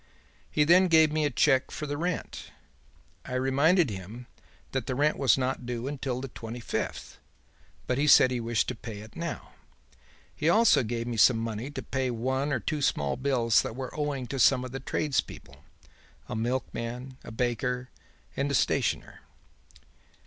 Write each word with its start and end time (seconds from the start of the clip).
He 0.49 0.63
then 0.63 0.87
gave 0.87 1.11
me 1.11 1.25
a 1.25 1.29
cheque 1.29 1.69
for 1.69 1.85
the 1.85 1.95
rent. 1.95 2.49
I 3.23 3.35
reminded 3.35 3.91
him 3.91 4.25
that 4.71 4.87
the 4.87 4.95
rent 4.95 5.15
was 5.15 5.37
not 5.37 5.67
due 5.67 5.87
until 5.87 6.19
the 6.21 6.27
twenty 6.29 6.59
fifth, 6.59 7.19
but 7.85 7.99
he 7.99 8.07
said 8.07 8.31
he 8.31 8.39
wished 8.39 8.67
to 8.69 8.73
pay 8.75 9.01
it 9.01 9.15
now. 9.15 9.51
He 10.35 10.49
also 10.49 10.81
gave 10.81 11.05
me 11.05 11.17
some 11.17 11.37
money 11.37 11.69
to 11.69 11.83
pay 11.83 12.09
one 12.09 12.51
or 12.51 12.59
two 12.59 12.81
small 12.81 13.15
bills 13.15 13.61
that 13.61 13.75
were 13.75 13.95
owing 13.95 14.25
to 14.29 14.39
some 14.39 14.65
of 14.65 14.71
the 14.71 14.79
tradespeople 14.79 15.63
a 16.27 16.35
milk 16.35 16.73
man, 16.73 17.17
a 17.23 17.31
baker 17.31 17.91
and 18.35 18.49
a 18.49 18.55
stationer. 18.55 19.21